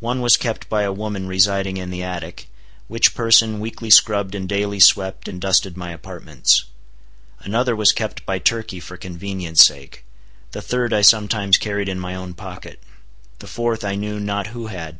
One 0.00 0.20
was 0.20 0.36
kept 0.36 0.68
by 0.68 0.82
a 0.82 0.92
woman 0.92 1.26
residing 1.26 1.78
in 1.78 1.88
the 1.88 2.02
attic, 2.02 2.48
which 2.88 3.14
person 3.14 3.58
weekly 3.58 3.88
scrubbed 3.88 4.34
and 4.34 4.46
daily 4.46 4.78
swept 4.78 5.28
and 5.28 5.40
dusted 5.40 5.78
my 5.78 5.92
apartments. 5.92 6.66
Another 7.40 7.74
was 7.74 7.92
kept 7.92 8.26
by 8.26 8.38
Turkey 8.38 8.80
for 8.80 8.98
convenience 8.98 9.64
sake. 9.64 10.04
The 10.50 10.60
third 10.60 10.92
I 10.92 11.00
sometimes 11.00 11.56
carried 11.56 11.88
in 11.88 11.98
my 11.98 12.14
own 12.14 12.34
pocket. 12.34 12.82
The 13.38 13.46
fourth 13.46 13.82
I 13.82 13.94
knew 13.94 14.20
not 14.20 14.48
who 14.48 14.66
had. 14.66 14.98